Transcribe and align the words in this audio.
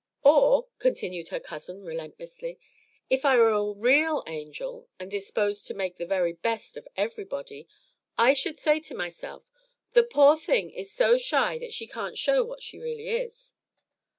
"Or," 0.23 0.67
continued 0.79 1.27
her 1.27 1.39
cousin, 1.39 1.83
relentlessly, 1.83 2.57
"if 3.11 3.23
I 3.23 3.37
were 3.37 3.51
a 3.51 3.63
real 3.71 4.23
angel, 4.25 4.89
and 4.99 5.11
disposed 5.11 5.67
to 5.67 5.75
make 5.75 5.97
the 5.97 6.07
very 6.07 6.33
best 6.33 6.75
of 6.75 6.87
everybody, 6.97 7.67
I 8.17 8.33
should 8.33 8.57
say 8.57 8.79
to 8.79 8.95
myself, 8.95 9.43
'The 9.93 10.03
poor 10.05 10.37
thing 10.37 10.71
is 10.71 10.91
so 10.91 11.19
shy 11.19 11.59
that 11.59 11.75
she 11.75 11.85
can't 11.85 12.17
show 12.17 12.43
what 12.43 12.63
she 12.63 12.79
really 12.79 13.09
is.' 13.09 13.53